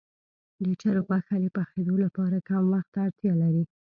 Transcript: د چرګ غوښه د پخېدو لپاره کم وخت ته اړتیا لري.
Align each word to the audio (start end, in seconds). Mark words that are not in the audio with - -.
د 0.63 0.65
چرګ 0.81 1.03
غوښه 1.09 1.35
د 1.43 1.45
پخېدو 1.55 1.95
لپاره 2.05 2.37
کم 2.47 2.63
وخت 2.73 2.89
ته 2.93 2.99
اړتیا 3.07 3.33
لري. 3.43 3.63